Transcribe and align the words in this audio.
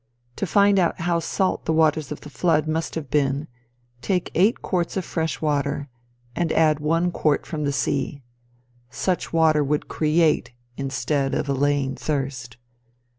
To 0.37 0.47
find 0.47 0.79
how 0.79 1.19
salt 1.19 1.65
the 1.65 1.73
waters 1.73 2.11
of 2.11 2.21
the 2.21 2.31
flood 2.31 2.67
must 2.67 2.95
have 2.95 3.11
been, 3.11 3.47
take 4.01 4.31
eight 4.33 4.63
quarts 4.63 4.97
of 4.97 5.05
fresh 5.05 5.41
water, 5.43 5.89
and 6.35 6.51
add 6.53 6.79
one 6.79 7.11
quart 7.11 7.45
from 7.45 7.65
the 7.65 7.71
sea. 7.71 8.23
Such 8.89 9.31
water 9.31 9.63
would 9.63 9.87
create 9.89 10.53
instead 10.75 11.35
of 11.35 11.47
allaying 11.47 11.97
thirst. 11.97 12.57